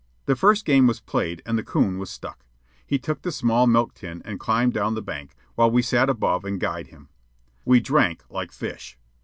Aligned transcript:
The 0.25 0.35
first 0.35 0.65
game 0.65 0.87
was 0.87 0.99
played 0.99 1.43
and 1.45 1.59
the 1.59 1.63
coon 1.63 1.99
was 1.99 2.09
stuck. 2.09 2.43
He 2.87 2.97
took 2.97 3.21
the 3.21 3.31
small 3.31 3.67
milk 3.67 3.93
tin 3.93 4.23
and 4.25 4.39
climbed 4.39 4.73
down 4.73 4.95
the 4.95 5.01
bank, 5.03 5.35
while 5.53 5.69
we 5.69 5.83
sat 5.83 6.09
above 6.09 6.43
and 6.43 6.59
guyed 6.59 6.87
him. 6.87 7.09
We 7.65 7.81
drank 7.81 8.23
like 8.27 8.51
fish. 8.51 8.97